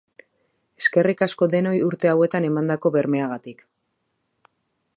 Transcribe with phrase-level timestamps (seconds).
[0.81, 3.63] Eskerrik asko denoi urte hauetan emandako bermeagatik.